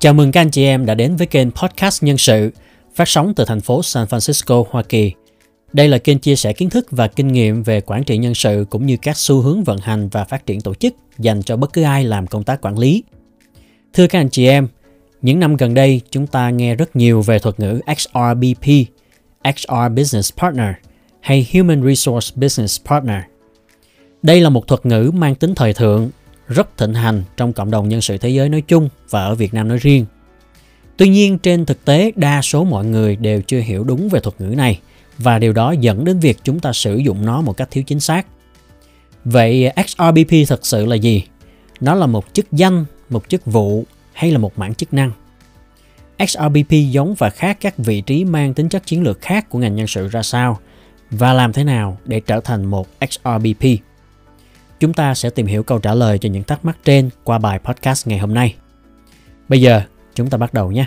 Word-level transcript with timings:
Chào 0.00 0.14
mừng 0.14 0.32
các 0.32 0.40
anh 0.40 0.50
chị 0.50 0.64
em 0.64 0.86
đã 0.86 0.94
đến 0.94 1.16
với 1.16 1.26
kênh 1.26 1.50
Podcast 1.50 2.02
Nhân 2.02 2.18
sự, 2.18 2.50
phát 2.94 3.08
sóng 3.08 3.32
từ 3.36 3.44
thành 3.44 3.60
phố 3.60 3.82
San 3.82 4.06
Francisco, 4.06 4.64
Hoa 4.70 4.82
Kỳ. 4.82 5.12
Đây 5.72 5.88
là 5.88 5.98
kênh 5.98 6.18
chia 6.18 6.36
sẻ 6.36 6.52
kiến 6.52 6.70
thức 6.70 6.86
và 6.90 7.08
kinh 7.08 7.28
nghiệm 7.28 7.62
về 7.62 7.80
quản 7.80 8.04
trị 8.04 8.18
nhân 8.18 8.34
sự 8.34 8.66
cũng 8.70 8.86
như 8.86 8.96
các 9.02 9.16
xu 9.16 9.40
hướng 9.40 9.64
vận 9.64 9.78
hành 9.78 10.08
và 10.08 10.24
phát 10.24 10.46
triển 10.46 10.60
tổ 10.60 10.74
chức 10.74 10.94
dành 11.18 11.42
cho 11.42 11.56
bất 11.56 11.72
cứ 11.72 11.82
ai 11.82 12.04
làm 12.04 12.26
công 12.26 12.44
tác 12.44 12.60
quản 12.60 12.78
lý. 12.78 13.04
Thưa 13.92 14.06
các 14.06 14.20
anh 14.20 14.30
chị 14.30 14.46
em, 14.46 14.68
những 15.22 15.40
năm 15.40 15.56
gần 15.56 15.74
đây 15.74 16.00
chúng 16.10 16.26
ta 16.26 16.50
nghe 16.50 16.74
rất 16.74 16.96
nhiều 16.96 17.22
về 17.22 17.38
thuật 17.38 17.60
ngữ 17.60 17.80
XRBP, 17.96 18.66
HR 19.44 19.92
Business 19.96 20.32
Partner 20.36 20.74
hay 21.20 21.46
Human 21.52 21.86
Resource 21.86 22.32
Business 22.36 22.80
Partner. 22.84 23.20
Đây 24.22 24.40
là 24.40 24.48
một 24.48 24.66
thuật 24.66 24.86
ngữ 24.86 25.10
mang 25.14 25.34
tính 25.34 25.54
thời 25.54 25.72
thượng 25.72 26.10
rất 26.50 26.76
thịnh 26.76 26.94
hành 26.94 27.22
trong 27.36 27.52
cộng 27.52 27.70
đồng 27.70 27.88
nhân 27.88 28.00
sự 28.00 28.18
thế 28.18 28.28
giới 28.28 28.48
nói 28.48 28.60
chung 28.60 28.88
và 29.10 29.24
ở 29.24 29.34
Việt 29.34 29.54
Nam 29.54 29.68
nói 29.68 29.78
riêng. 29.78 30.06
Tuy 30.96 31.08
nhiên 31.08 31.38
trên 31.38 31.66
thực 31.66 31.84
tế 31.84 32.12
đa 32.16 32.42
số 32.42 32.64
mọi 32.64 32.84
người 32.84 33.16
đều 33.16 33.42
chưa 33.42 33.60
hiểu 33.60 33.84
đúng 33.84 34.08
về 34.08 34.20
thuật 34.20 34.40
ngữ 34.40 34.54
này 34.54 34.80
và 35.18 35.38
điều 35.38 35.52
đó 35.52 35.72
dẫn 35.72 36.04
đến 36.04 36.18
việc 36.18 36.38
chúng 36.44 36.60
ta 36.60 36.72
sử 36.72 36.96
dụng 36.96 37.26
nó 37.26 37.40
một 37.40 37.56
cách 37.56 37.68
thiếu 37.70 37.84
chính 37.84 38.00
xác. 38.00 38.26
Vậy 39.24 39.72
XRBP 39.86 40.48
thật 40.48 40.66
sự 40.66 40.86
là 40.86 40.96
gì? 40.96 41.24
Nó 41.80 41.94
là 41.94 42.06
một 42.06 42.24
chức 42.32 42.52
danh, 42.52 42.84
một 43.10 43.28
chức 43.28 43.46
vụ 43.46 43.84
hay 44.12 44.30
là 44.30 44.38
một 44.38 44.58
mảng 44.58 44.74
chức 44.74 44.94
năng? 44.94 45.12
XRBP 46.26 46.70
giống 46.90 47.14
và 47.18 47.30
khác 47.30 47.58
các 47.60 47.78
vị 47.78 48.00
trí 48.00 48.24
mang 48.24 48.54
tính 48.54 48.68
chất 48.68 48.86
chiến 48.86 49.02
lược 49.02 49.20
khác 49.20 49.50
của 49.50 49.58
ngành 49.58 49.76
nhân 49.76 49.86
sự 49.86 50.08
ra 50.08 50.22
sao 50.22 50.58
và 51.10 51.32
làm 51.32 51.52
thế 51.52 51.64
nào 51.64 51.98
để 52.04 52.20
trở 52.20 52.40
thành 52.40 52.64
một 52.64 52.88
XRBP? 53.10 53.89
Chúng 54.80 54.92
ta 54.92 55.14
sẽ 55.14 55.30
tìm 55.30 55.46
hiểu 55.46 55.62
câu 55.62 55.78
trả 55.78 55.94
lời 55.94 56.18
cho 56.18 56.28
những 56.28 56.42
thắc 56.42 56.64
mắc 56.64 56.78
trên 56.84 57.10
qua 57.24 57.38
bài 57.38 57.58
podcast 57.58 58.08
ngày 58.08 58.18
hôm 58.18 58.34
nay. 58.34 58.54
Bây 59.48 59.60
giờ, 59.60 59.82
chúng 60.14 60.30
ta 60.30 60.38
bắt 60.38 60.54
đầu 60.54 60.72
nhé. 60.72 60.84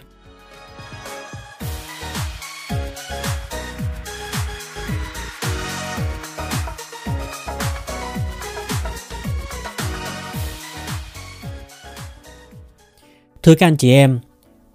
Thưa 13.44 13.56
các 13.56 13.68
anh 13.68 13.78
chị 13.78 13.92
em, 13.92 14.20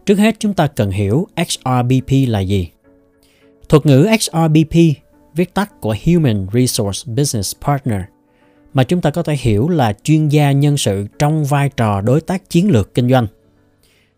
trước 0.06 0.18
hết 0.18 0.36
chúng 0.38 0.54
ta 0.54 0.66
cần 0.66 0.90
hiểu 0.90 1.26
XRBP 1.48 2.10
là 2.28 2.40
gì. 2.40 2.68
Thuật 3.68 3.86
ngữ 3.86 4.08
XRBP 4.20 4.74
viết 5.34 5.54
tắt 5.54 5.80
của 5.80 5.96
Human 6.06 6.46
Resource 6.52 7.12
Business 7.12 7.56
Partner– 7.66 8.00
mà 8.78 8.84
chúng 8.84 9.00
ta 9.00 9.10
có 9.10 9.22
thể 9.22 9.36
hiểu 9.38 9.68
là 9.68 9.92
chuyên 10.02 10.28
gia 10.28 10.52
nhân 10.52 10.76
sự 10.76 11.06
trong 11.18 11.44
vai 11.44 11.70
trò 11.76 12.00
đối 12.00 12.20
tác 12.20 12.50
chiến 12.50 12.70
lược 12.70 12.94
kinh 12.94 13.10
doanh. 13.10 13.26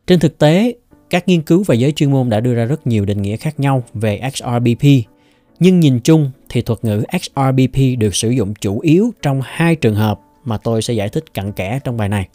Trên 0.07 0.21
thực 0.21 0.39
tế, 0.39 0.75
các 1.11 1.29
nghiên 1.29 1.43
cứu 1.43 1.63
và 1.67 1.75
giới 1.75 1.93
chuyên 1.93 2.11
môn 2.11 2.31
đã 2.31 2.41
đưa 2.41 2.55
ra 2.55 2.65
rất 2.65 2.87
nhiều 2.87 3.05
định 3.05 3.23
nghĩa 3.23 3.37
khác 3.37 3.61
nhau 3.61 3.85
về 3.95 4.21
XRBP, 4.35 4.85
nhưng 5.61 5.81
nhìn 5.81 6.01
chung 6.01 6.31
thì 6.49 6.63
thuật 6.63 6.85
ngữ 6.85 7.03
XRBP 7.23 7.99
được 7.99 8.15
sử 8.15 8.31
dụng 8.31 8.55
chủ 8.61 8.81
yếu 8.81 9.11
trong 9.23 9.41
hai 9.45 9.77
trường 9.77 9.95
hợp 9.95 10.21
mà 10.45 10.59
tôi 10.59 10.83
sẽ 10.83 10.95
giải 10.95 11.09
thích 11.09 11.35
cặn 11.35 11.53
kẽ 11.53 11.81
trong 11.85 11.97
bài 11.97 12.09
này. 12.09 12.29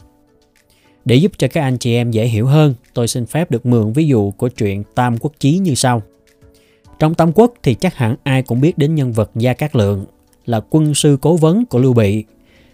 Để 1.06 1.16
giúp 1.16 1.32
cho 1.38 1.48
các 1.48 1.62
anh 1.62 1.78
chị 1.78 1.96
em 1.96 2.12
dễ 2.12 2.26
hiểu 2.26 2.46
hơn, 2.46 2.74
tôi 2.94 3.08
xin 3.08 3.26
phép 3.26 3.52
được 3.52 3.66
mượn 3.66 3.94
ví 3.94 4.08
dụ 4.08 4.32
của 4.32 4.50
chuyện 4.50 4.84
Tam 4.96 5.18
Quốc 5.18 5.34
Chí 5.40 5.58
như 5.58 5.76
sau. 5.76 6.02
Trong 7.00 7.16
Tam 7.16 7.32
Quốc 7.32 7.54
thì 7.64 7.74
chắc 7.74 7.96
hẳn 7.96 8.16
ai 8.24 8.42
cũng 8.42 8.62
biết 8.62 8.78
đến 8.78 8.96
nhân 8.96 9.12
vật 9.12 9.32
Gia 9.36 9.54
Cát 9.54 9.76
Lượng 9.76 10.06
là 10.46 10.62
quân 10.70 10.94
sư 10.94 11.18
cố 11.22 11.38
vấn 11.38 11.66
của 11.66 11.80
Lưu 11.80 11.94
Bị, 11.94 12.24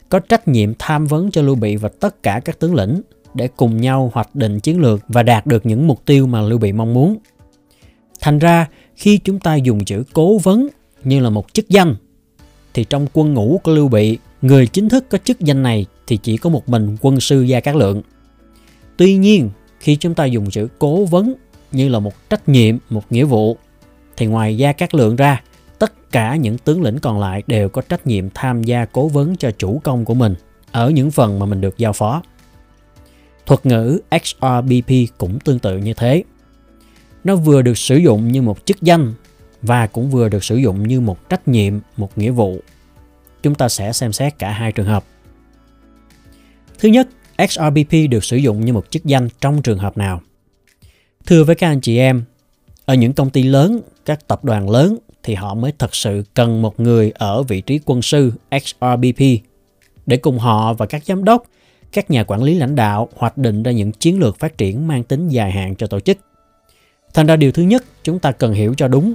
có 0.10 0.20
trách 0.20 0.48
nhiệm 0.48 0.74
tham 0.80 1.08
vấn 1.08 1.32
cho 1.32 1.42
Lưu 1.42 1.56
Bị 1.56 1.76
và 1.76 1.90
tất 1.90 2.24
cả 2.24 2.42
các 2.46 2.60
tướng 2.60 2.76
lĩnh 2.76 3.02
để 3.34 3.48
cùng 3.48 3.82
nhau 3.82 4.12
hoạch 4.14 4.36
định 4.36 4.60
chiến 4.60 4.80
lược 4.80 5.02
và 5.08 5.24
đạt 5.24 5.46
được 5.46 5.66
những 5.66 5.88
mục 5.88 6.06
tiêu 6.06 6.28
mà 6.28 6.42
Lưu 6.42 6.60
Bị 6.60 6.72
mong 6.72 6.94
muốn. 6.94 7.18
Thành 8.22 8.40
ra, 8.40 8.68
khi 8.96 9.18
chúng 9.18 9.40
ta 9.40 9.56
dùng 9.56 9.86
chữ 9.86 10.04
cố 10.14 10.38
vấn 10.38 10.68
như 11.04 11.20
là 11.20 11.30
một 11.30 11.54
chức 11.54 11.70
danh, 11.70 11.96
thì 12.74 12.84
trong 12.84 13.08
quân 13.14 13.34
ngũ 13.34 13.60
của 13.64 13.72
Lưu 13.72 13.88
Bị, 13.88 14.18
người 14.42 14.68
chính 14.68 14.90
thức 14.90 15.06
có 15.10 15.18
chức 15.18 15.40
danh 15.40 15.64
này 15.64 15.86
thì 16.08 16.18
chỉ 16.18 16.38
có 16.38 16.50
một 16.50 16.70
mình 16.70 16.98
quân 17.02 17.20
sư 17.20 17.42
Gia 17.42 17.60
Cát 17.60 17.76
Lượng. 17.76 18.02
Tuy 18.98 19.16
nhiên, 19.16 19.50
khi 19.80 19.96
chúng 19.96 20.14
ta 20.14 20.26
dùng 20.26 20.50
chữ 20.50 20.68
cố 20.80 21.06
vấn 21.06 21.34
như 21.72 21.90
là 21.90 22.00
một 22.00 22.30
trách 22.30 22.50
nhiệm, 22.50 22.78
một 22.90 23.04
nghĩa 23.10 23.24
vụ, 23.24 23.58
thì 24.18 24.26
ngoài 24.26 24.58
Gia 24.58 24.72
Cát 24.72 24.96
Lượng 24.96 25.16
ra, 25.16 25.42
tất 25.82 26.12
cả 26.12 26.36
những 26.36 26.58
tướng 26.58 26.84
lĩnh 26.84 27.00
còn 27.00 27.20
lại 27.20 27.44
đều 27.48 27.70
có 27.70 27.82
trách 27.82 28.08
nhiệm 28.08 28.30
tham 28.34 28.64
gia 28.64 28.86
cố 28.86 29.08
vấn 29.08 29.36
cho 29.38 29.52
chủ 29.52 29.82
công 29.84 30.06
của 30.06 30.14
mình 30.14 30.36
ở 30.72 30.90
những 30.90 31.12
phần 31.12 31.40
mà 31.40 31.46
mình 31.46 31.62
được 31.62 31.78
giao 31.78 31.94
phó. 31.94 32.22
Thuật 33.46 33.66
ngữ 33.66 34.00
XRBP 34.24 34.92
cũng 35.18 35.40
tương 35.40 35.60
tự 35.60 35.78
như 35.78 35.94
thế. 35.94 36.24
Nó 37.24 37.36
vừa 37.36 37.62
được 37.62 37.78
sử 37.78 37.98
dụng 37.98 38.28
như 38.28 38.42
một 38.42 38.66
chức 38.66 38.82
danh 38.82 39.14
và 39.62 39.88
cũng 39.88 40.10
vừa 40.10 40.30
được 40.30 40.44
sử 40.44 40.56
dụng 40.56 40.88
như 40.88 41.02
một 41.02 41.30
trách 41.30 41.48
nhiệm, 41.48 41.80
một 41.98 42.18
nghĩa 42.18 42.32
vụ. 42.32 42.60
Chúng 43.44 43.56
ta 43.56 43.70
sẽ 43.70 43.94
xem 43.94 44.14
xét 44.14 44.40
cả 44.40 44.52
hai 44.52 44.72
trường 44.72 44.88
hợp. 44.88 45.04
Thứ 46.80 46.90
nhất, 46.90 47.08
XRBP 47.50 48.10
được 48.10 48.24
sử 48.24 48.38
dụng 48.38 48.66
như 48.66 48.74
một 48.74 48.92
chức 48.92 49.06
danh 49.06 49.30
trong 49.42 49.62
trường 49.62 49.80
hợp 49.80 49.98
nào? 49.98 50.22
Thưa 51.26 51.44
với 51.44 51.56
các 51.56 51.68
anh 51.68 51.82
chị 51.82 51.98
em, 51.98 52.24
ở 52.86 52.94
những 52.94 53.14
công 53.14 53.30
ty 53.30 53.44
lớn, 53.44 53.82
các 54.06 54.28
tập 54.28 54.44
đoàn 54.44 54.70
lớn 54.70 54.98
thì 55.24 55.36
họ 55.36 55.54
mới 55.54 55.74
thật 55.80 55.96
sự 55.96 56.24
cần 56.34 56.62
một 56.62 56.80
người 56.80 57.12
ở 57.16 57.44
vị 57.44 57.62
trí 57.62 57.80
quân 57.86 58.02
sư 58.02 58.34
XRBP 58.64 59.22
để 60.06 60.18
cùng 60.18 60.40
họ 60.40 60.74
và 60.74 60.86
các 60.86 61.06
giám 61.06 61.24
đốc, 61.24 61.44
các 61.92 62.12
nhà 62.12 62.24
quản 62.24 62.44
lý 62.44 62.54
lãnh 62.54 62.76
đạo 62.76 63.10
hoạch 63.16 63.38
định 63.38 63.64
ra 63.64 63.72
những 63.72 63.92
chiến 63.92 64.20
lược 64.20 64.40
phát 64.40 64.58
triển 64.58 64.88
mang 64.88 65.04
tính 65.04 65.28
dài 65.28 65.52
hạn 65.52 65.76
cho 65.76 65.88
tổ 65.88 66.00
chức. 66.00 66.18
Thành 67.14 67.28
ra 67.28 67.36
điều 67.36 67.52
thứ 67.52 67.64
nhất 67.64 67.84
chúng 68.04 68.20
ta 68.20 68.32
cần 68.32 68.54
hiểu 68.54 68.74
cho 68.78 68.88
đúng 68.88 69.14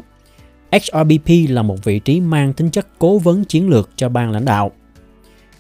XRBP 0.72 1.28
là 1.48 1.62
một 1.62 1.84
vị 1.84 1.98
trí 1.98 2.20
mang 2.20 2.52
tính 2.52 2.70
chất 2.70 2.86
cố 2.98 3.18
vấn 3.18 3.44
chiến 3.44 3.68
lược 3.68 3.90
cho 3.96 4.08
ban 4.08 4.30
lãnh 4.30 4.44
đạo. 4.44 4.70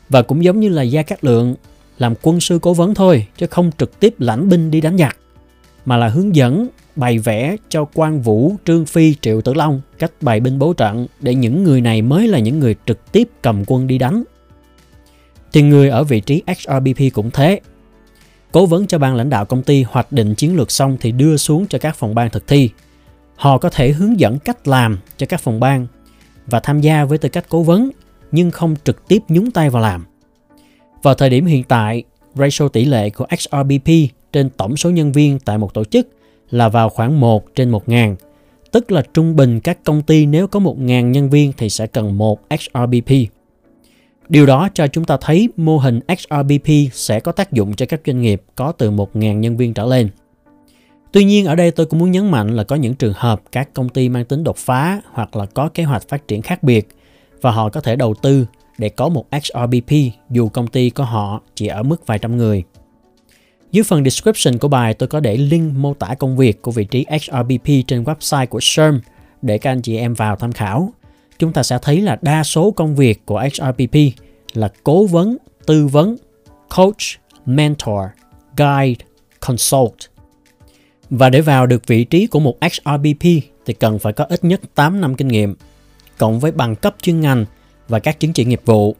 Và 0.08 0.22
cũng 0.22 0.44
giống 0.44 0.60
như 0.60 0.68
là 0.68 0.82
Gia 0.82 1.02
Cát 1.02 1.24
Lượng 1.24 1.54
làm 1.98 2.14
quân 2.22 2.40
sư 2.40 2.58
cố 2.62 2.74
vấn 2.74 2.94
thôi 2.94 3.26
chứ 3.36 3.46
không 3.46 3.70
trực 3.78 4.00
tiếp 4.00 4.14
lãnh 4.18 4.48
binh 4.48 4.70
đi 4.70 4.80
đánh 4.80 4.98
giặc 4.98 5.16
mà 5.84 5.96
là 5.96 6.08
hướng 6.08 6.36
dẫn 6.36 6.68
bày 6.96 7.18
vẽ 7.18 7.56
cho 7.68 7.84
quan 7.94 8.22
vũ, 8.22 8.56
trương 8.64 8.86
phi, 8.86 9.14
triệu 9.14 9.40
tử 9.40 9.54
long 9.54 9.80
cách 9.98 10.12
bày 10.20 10.40
binh 10.40 10.58
bố 10.58 10.72
trận 10.72 11.06
để 11.20 11.34
những 11.34 11.64
người 11.64 11.80
này 11.80 12.02
mới 12.02 12.28
là 12.28 12.38
những 12.38 12.58
người 12.58 12.76
trực 12.86 13.12
tiếp 13.12 13.28
cầm 13.42 13.64
quân 13.66 13.86
đi 13.86 13.98
đánh. 13.98 14.24
Thì 15.52 15.62
người 15.62 15.88
ở 15.88 16.04
vị 16.04 16.20
trí 16.20 16.42
XRBP 16.58 17.14
cũng 17.14 17.30
thế. 17.30 17.60
Cố 18.52 18.66
vấn 18.66 18.86
cho 18.86 18.98
ban 18.98 19.14
lãnh 19.14 19.30
đạo 19.30 19.44
công 19.44 19.62
ty 19.62 19.82
hoạch 19.82 20.12
định 20.12 20.34
chiến 20.34 20.56
lược 20.56 20.70
xong 20.70 20.96
thì 21.00 21.12
đưa 21.12 21.36
xuống 21.36 21.66
cho 21.66 21.78
các 21.78 21.96
phòng 21.96 22.14
ban 22.14 22.30
thực 22.30 22.46
thi. 22.46 22.70
Họ 23.36 23.58
có 23.58 23.70
thể 23.70 23.92
hướng 23.92 24.20
dẫn 24.20 24.38
cách 24.38 24.68
làm 24.68 24.98
cho 25.16 25.26
các 25.26 25.40
phòng 25.40 25.60
ban 25.60 25.86
và 26.46 26.60
tham 26.60 26.80
gia 26.80 27.04
với 27.04 27.18
tư 27.18 27.28
cách 27.28 27.46
cố 27.48 27.62
vấn 27.62 27.90
nhưng 28.32 28.50
không 28.50 28.76
trực 28.84 29.08
tiếp 29.08 29.22
nhúng 29.28 29.50
tay 29.50 29.70
vào 29.70 29.82
làm. 29.82 30.04
Vào 31.02 31.14
thời 31.14 31.30
điểm 31.30 31.46
hiện 31.46 31.62
tại, 31.64 32.04
ratio 32.34 32.68
tỷ 32.68 32.84
lệ 32.84 33.10
của 33.10 33.26
XRBP 33.38 33.90
trên 34.32 34.50
tổng 34.50 34.76
số 34.76 34.90
nhân 34.90 35.12
viên 35.12 35.38
tại 35.38 35.58
một 35.58 35.74
tổ 35.74 35.84
chức 35.84 36.08
là 36.50 36.68
vào 36.68 36.88
khoảng 36.88 37.20
1 37.20 37.54
trên 37.54 37.70
1 37.70 37.88
ngàn. 37.88 38.16
tức 38.72 38.92
là 38.92 39.02
trung 39.14 39.36
bình 39.36 39.60
các 39.60 39.84
công 39.84 40.02
ty 40.02 40.26
nếu 40.26 40.46
có 40.46 40.60
1.000 40.60 41.10
nhân 41.10 41.30
viên 41.30 41.52
thì 41.56 41.70
sẽ 41.70 41.86
cần 41.86 42.18
một 42.18 42.40
XRBP. 42.50 43.10
Điều 44.28 44.46
đó 44.46 44.68
cho 44.74 44.86
chúng 44.86 45.04
ta 45.04 45.16
thấy 45.20 45.48
mô 45.56 45.78
hình 45.78 46.00
XRBP 46.18 46.68
sẽ 46.92 47.20
có 47.20 47.32
tác 47.32 47.52
dụng 47.52 47.74
cho 47.74 47.86
các 47.86 48.00
doanh 48.06 48.20
nghiệp 48.20 48.42
có 48.54 48.72
từ 48.72 48.90
1.000 48.90 49.38
nhân 49.38 49.56
viên 49.56 49.74
trở 49.74 49.84
lên. 49.84 50.08
Tuy 51.12 51.24
nhiên, 51.24 51.46
ở 51.46 51.54
đây 51.54 51.70
tôi 51.70 51.86
cũng 51.86 51.98
muốn 51.98 52.10
nhấn 52.10 52.30
mạnh 52.30 52.56
là 52.56 52.64
có 52.64 52.76
những 52.76 52.94
trường 52.94 53.12
hợp 53.16 53.42
các 53.52 53.74
công 53.74 53.88
ty 53.88 54.08
mang 54.08 54.24
tính 54.24 54.44
đột 54.44 54.56
phá 54.56 55.00
hoặc 55.12 55.36
là 55.36 55.46
có 55.46 55.68
kế 55.68 55.84
hoạch 55.84 56.08
phát 56.08 56.28
triển 56.28 56.42
khác 56.42 56.62
biệt 56.62 56.88
và 57.40 57.50
họ 57.50 57.68
có 57.68 57.80
thể 57.80 57.96
đầu 57.96 58.14
tư 58.22 58.46
để 58.78 58.88
có 58.88 59.08
một 59.08 59.24
XRBP 59.42 59.92
dù 60.30 60.48
công 60.48 60.66
ty 60.66 60.90
của 60.90 61.04
họ 61.04 61.40
chỉ 61.54 61.66
ở 61.66 61.82
mức 61.82 62.06
vài 62.06 62.18
trăm 62.18 62.36
người. 62.36 62.62
Dưới 63.72 63.84
phần 63.84 64.04
description 64.04 64.58
của 64.58 64.68
bài 64.68 64.94
tôi 64.94 65.06
có 65.06 65.20
để 65.20 65.36
link 65.36 65.76
mô 65.76 65.94
tả 65.94 66.14
công 66.18 66.36
việc 66.36 66.62
của 66.62 66.70
vị 66.70 66.84
trí 66.84 67.06
HRBP 67.08 67.86
trên 67.86 68.04
website 68.04 68.46
của 68.46 68.60
SHRM 68.60 68.98
để 69.42 69.58
các 69.58 69.70
anh 69.70 69.82
chị 69.82 69.96
em 69.96 70.14
vào 70.14 70.36
tham 70.36 70.52
khảo. 70.52 70.92
Chúng 71.38 71.52
ta 71.52 71.62
sẽ 71.62 71.78
thấy 71.82 72.00
là 72.00 72.18
đa 72.22 72.44
số 72.44 72.70
công 72.70 72.96
việc 72.96 73.26
của 73.26 73.40
HRBP 73.40 73.96
là 74.54 74.68
cố 74.84 75.06
vấn, 75.06 75.36
tư 75.66 75.86
vấn, 75.86 76.16
coach, 76.76 77.02
mentor, 77.46 78.00
guide, 78.56 79.04
consult. 79.40 79.94
Và 81.10 81.30
để 81.30 81.40
vào 81.40 81.66
được 81.66 81.86
vị 81.86 82.04
trí 82.04 82.26
của 82.26 82.40
một 82.40 82.56
HRBP 82.60 83.22
thì 83.66 83.74
cần 83.80 83.98
phải 83.98 84.12
có 84.12 84.24
ít 84.24 84.44
nhất 84.44 84.60
8 84.74 85.00
năm 85.00 85.14
kinh 85.14 85.28
nghiệm, 85.28 85.54
cộng 86.18 86.40
với 86.40 86.52
bằng 86.52 86.76
cấp 86.76 86.96
chuyên 87.02 87.20
ngành 87.20 87.44
và 87.88 87.98
các 87.98 88.20
chứng 88.20 88.32
chỉ 88.32 88.44
nghiệp 88.44 88.60
vụ. 88.64 88.96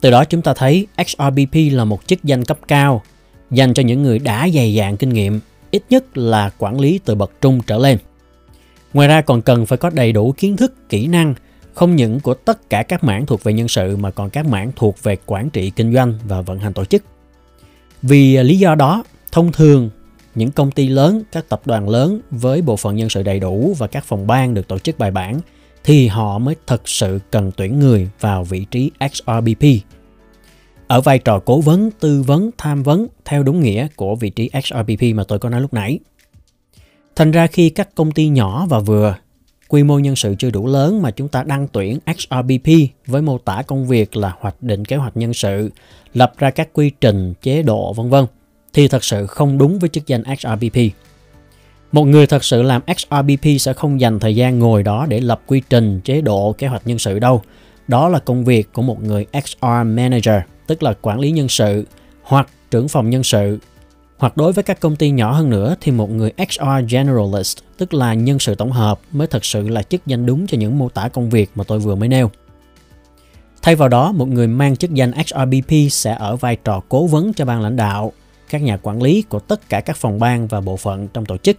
Từ 0.00 0.10
đó 0.10 0.24
chúng 0.24 0.42
ta 0.42 0.54
thấy 0.54 0.86
HRBP 0.96 1.54
là 1.72 1.84
một 1.84 2.06
chức 2.06 2.24
danh 2.24 2.44
cấp 2.44 2.58
cao 2.68 3.02
dành 3.50 3.74
cho 3.74 3.82
những 3.82 4.02
người 4.02 4.18
đã 4.18 4.48
dày 4.54 4.74
dạn 4.74 4.96
kinh 4.96 5.08
nghiệm, 5.08 5.40
ít 5.70 5.82
nhất 5.90 6.18
là 6.18 6.50
quản 6.58 6.80
lý 6.80 7.00
từ 7.04 7.14
bậc 7.14 7.32
trung 7.40 7.60
trở 7.66 7.78
lên. 7.78 7.98
Ngoài 8.92 9.08
ra 9.08 9.20
còn 9.20 9.42
cần 9.42 9.66
phải 9.66 9.78
có 9.78 9.90
đầy 9.90 10.12
đủ 10.12 10.34
kiến 10.36 10.56
thức, 10.56 10.88
kỹ 10.88 11.06
năng, 11.06 11.34
không 11.74 11.96
những 11.96 12.20
của 12.20 12.34
tất 12.34 12.70
cả 12.70 12.82
các 12.82 13.04
mảng 13.04 13.26
thuộc 13.26 13.44
về 13.44 13.52
nhân 13.52 13.68
sự 13.68 13.96
mà 13.96 14.10
còn 14.10 14.30
các 14.30 14.46
mảng 14.46 14.72
thuộc 14.76 15.02
về 15.02 15.16
quản 15.26 15.50
trị 15.50 15.70
kinh 15.70 15.94
doanh 15.94 16.14
và 16.24 16.40
vận 16.40 16.58
hành 16.58 16.72
tổ 16.72 16.84
chức. 16.84 17.02
Vì 18.02 18.36
lý 18.36 18.58
do 18.58 18.74
đó, 18.74 19.04
thông 19.32 19.52
thường 19.52 19.90
những 20.34 20.50
công 20.50 20.70
ty 20.70 20.88
lớn, 20.88 21.22
các 21.32 21.48
tập 21.48 21.60
đoàn 21.64 21.88
lớn 21.88 22.20
với 22.30 22.62
bộ 22.62 22.76
phận 22.76 22.96
nhân 22.96 23.08
sự 23.08 23.22
đầy 23.22 23.40
đủ 23.40 23.74
và 23.78 23.86
các 23.86 24.04
phòng 24.04 24.26
ban 24.26 24.54
được 24.54 24.68
tổ 24.68 24.78
chức 24.78 24.98
bài 24.98 25.10
bản 25.10 25.40
thì 25.84 26.06
họ 26.06 26.38
mới 26.38 26.56
thật 26.66 26.88
sự 26.88 27.18
cần 27.30 27.50
tuyển 27.56 27.80
người 27.80 28.08
vào 28.20 28.44
vị 28.44 28.66
trí 28.70 28.90
XRBP. 29.12 29.64
Ở 30.88 31.00
vai 31.00 31.18
trò 31.18 31.38
cố 31.38 31.60
vấn, 31.60 31.90
tư 32.00 32.22
vấn, 32.22 32.50
tham 32.58 32.82
vấn 32.82 33.06
theo 33.24 33.42
đúng 33.42 33.60
nghĩa 33.60 33.86
của 33.96 34.14
vị 34.14 34.30
trí 34.30 34.50
hrbp 34.54 35.14
mà 35.14 35.24
tôi 35.24 35.38
có 35.38 35.48
nói 35.48 35.60
lúc 35.60 35.74
nãy. 35.74 35.98
Thành 37.16 37.30
ra 37.30 37.46
khi 37.46 37.70
các 37.70 37.94
công 37.94 38.12
ty 38.12 38.28
nhỏ 38.28 38.66
và 38.68 38.78
vừa 38.78 39.14
quy 39.68 39.82
mô 39.82 39.98
nhân 39.98 40.16
sự 40.16 40.34
chưa 40.38 40.50
đủ 40.50 40.66
lớn 40.66 41.02
mà 41.02 41.10
chúng 41.10 41.28
ta 41.28 41.42
đăng 41.42 41.68
tuyển 41.68 41.98
hrbp 42.06 42.70
với 43.06 43.22
mô 43.22 43.38
tả 43.38 43.62
công 43.66 43.86
việc 43.86 44.16
là 44.16 44.36
hoạch 44.40 44.62
định 44.62 44.84
kế 44.84 44.96
hoạch 44.96 45.16
nhân 45.16 45.34
sự, 45.34 45.70
lập 46.14 46.32
ra 46.38 46.50
các 46.50 46.68
quy 46.72 46.90
trình, 47.00 47.34
chế 47.42 47.62
độ 47.62 47.92
vân 47.92 48.10
vân 48.10 48.26
thì 48.72 48.88
thật 48.88 49.04
sự 49.04 49.26
không 49.26 49.58
đúng 49.58 49.78
với 49.78 49.88
chức 49.88 50.06
danh 50.06 50.22
hrbp. 50.24 50.78
Một 51.92 52.04
người 52.04 52.26
thật 52.26 52.44
sự 52.44 52.62
làm 52.62 52.82
hrbp 52.86 53.60
sẽ 53.60 53.72
không 53.72 54.00
dành 54.00 54.18
thời 54.18 54.36
gian 54.36 54.58
ngồi 54.58 54.82
đó 54.82 55.06
để 55.08 55.20
lập 55.20 55.40
quy 55.46 55.62
trình, 55.70 56.00
chế 56.00 56.20
độ, 56.20 56.54
kế 56.58 56.66
hoạch 56.66 56.86
nhân 56.86 56.98
sự 56.98 57.18
đâu. 57.18 57.42
Đó 57.88 58.08
là 58.08 58.18
công 58.18 58.44
việc 58.44 58.72
của 58.72 58.82
một 58.82 59.02
người 59.02 59.26
XR 59.44 59.66
Manager, 59.84 60.40
tức 60.68 60.82
là 60.82 60.94
quản 61.02 61.18
lý 61.18 61.30
nhân 61.30 61.48
sự, 61.48 61.84
hoặc 62.22 62.48
trưởng 62.70 62.88
phòng 62.88 63.10
nhân 63.10 63.22
sự. 63.22 63.58
Hoặc 64.18 64.36
đối 64.36 64.52
với 64.52 64.64
các 64.64 64.80
công 64.80 64.96
ty 64.96 65.10
nhỏ 65.10 65.32
hơn 65.32 65.50
nữa 65.50 65.74
thì 65.80 65.92
một 65.92 66.10
người 66.10 66.32
HR 66.38 66.84
Generalist, 66.88 67.58
tức 67.76 67.94
là 67.94 68.14
nhân 68.14 68.38
sự 68.38 68.54
tổng 68.54 68.72
hợp 68.72 69.00
mới 69.12 69.26
thật 69.26 69.44
sự 69.44 69.68
là 69.68 69.82
chức 69.82 70.06
danh 70.06 70.26
đúng 70.26 70.46
cho 70.46 70.58
những 70.58 70.78
mô 70.78 70.88
tả 70.88 71.08
công 71.08 71.30
việc 71.30 71.50
mà 71.54 71.64
tôi 71.64 71.78
vừa 71.78 71.94
mới 71.94 72.08
nêu. 72.08 72.30
Thay 73.62 73.74
vào 73.74 73.88
đó, 73.88 74.12
một 74.12 74.28
người 74.28 74.46
mang 74.46 74.76
chức 74.76 74.94
danh 74.94 75.12
HRBP 75.12 75.72
sẽ 75.90 76.16
ở 76.18 76.36
vai 76.36 76.56
trò 76.56 76.80
cố 76.88 77.06
vấn 77.06 77.32
cho 77.32 77.44
ban 77.44 77.60
lãnh 77.60 77.76
đạo, 77.76 78.12
các 78.50 78.62
nhà 78.62 78.76
quản 78.76 79.02
lý 79.02 79.22
của 79.22 79.38
tất 79.38 79.68
cả 79.68 79.80
các 79.80 79.96
phòng 79.96 80.18
ban 80.18 80.46
và 80.46 80.60
bộ 80.60 80.76
phận 80.76 81.08
trong 81.08 81.26
tổ 81.26 81.36
chức. 81.36 81.58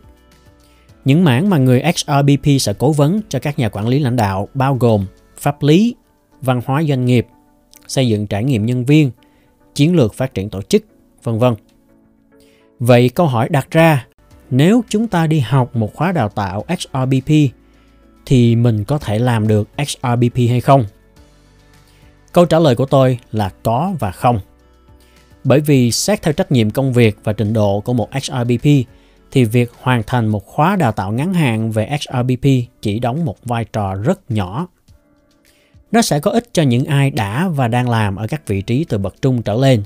Những 1.05 1.23
mảng 1.23 1.49
mà 1.49 1.57
người 1.57 1.81
HRBP 1.81 2.45
sẽ 2.59 2.73
cố 2.73 2.91
vấn 2.91 3.21
cho 3.29 3.39
các 3.39 3.59
nhà 3.59 3.69
quản 3.69 3.87
lý 3.87 3.99
lãnh 3.99 4.15
đạo 4.15 4.47
bao 4.53 4.75
gồm 4.75 5.05
pháp 5.37 5.63
lý, 5.63 5.95
văn 6.41 6.61
hóa 6.65 6.83
doanh 6.83 7.05
nghiệp, 7.05 7.27
xây 7.89 8.07
dựng 8.07 8.27
trải 8.27 8.43
nghiệm 8.43 8.65
nhân 8.65 8.85
viên, 8.85 9.11
chiến 9.75 9.95
lược 9.95 10.13
phát 10.13 10.33
triển 10.33 10.49
tổ 10.49 10.61
chức, 10.61 10.83
vân 11.23 11.39
vân. 11.39 11.53
Vậy 12.79 13.09
câu 13.09 13.27
hỏi 13.27 13.49
đặt 13.49 13.67
ra, 13.71 14.07
nếu 14.49 14.83
chúng 14.89 15.07
ta 15.07 15.27
đi 15.27 15.39
học 15.39 15.75
một 15.75 15.93
khóa 15.93 16.11
đào 16.11 16.29
tạo 16.29 16.65
XRBP 16.79 17.33
thì 18.25 18.55
mình 18.55 18.83
có 18.83 18.97
thể 18.97 19.19
làm 19.19 19.47
được 19.47 19.69
XRBP 19.87 20.37
hay 20.49 20.61
không? 20.61 20.85
Câu 22.33 22.45
trả 22.45 22.59
lời 22.59 22.75
của 22.75 22.85
tôi 22.85 23.19
là 23.31 23.51
có 23.63 23.93
và 23.99 24.11
không. 24.11 24.39
Bởi 25.43 25.59
vì 25.59 25.91
xét 25.91 26.21
theo 26.21 26.33
trách 26.33 26.51
nhiệm 26.51 26.69
công 26.69 26.93
việc 26.93 27.17
và 27.23 27.33
trình 27.33 27.53
độ 27.53 27.79
của 27.79 27.93
một 27.93 28.09
XRBP 28.21 28.65
thì 29.31 29.43
việc 29.43 29.71
hoàn 29.81 30.03
thành 30.07 30.27
một 30.27 30.45
khóa 30.45 30.75
đào 30.75 30.91
tạo 30.91 31.11
ngắn 31.11 31.33
hạn 31.33 31.71
về 31.71 31.97
XRBP 32.01 32.45
chỉ 32.81 32.99
đóng 32.99 33.25
một 33.25 33.37
vai 33.43 33.65
trò 33.65 33.95
rất 33.95 34.31
nhỏ. 34.31 34.67
Nó 35.91 36.01
sẽ 36.01 36.19
có 36.19 36.31
ích 36.31 36.49
cho 36.53 36.63
những 36.63 36.85
ai 36.85 37.09
đã 37.11 37.47
và 37.47 37.67
đang 37.67 37.89
làm 37.89 38.15
ở 38.15 38.27
các 38.27 38.47
vị 38.47 38.61
trí 38.61 38.85
từ 38.89 38.97
bậc 38.97 39.21
trung 39.21 39.41
trở 39.41 39.53
lên, 39.53 39.83